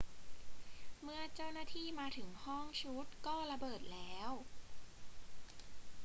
[1.03, 4.31] เมื่อเจ้าหน้าที่มาถึงห้องชุดก็ระเบิดแล้ว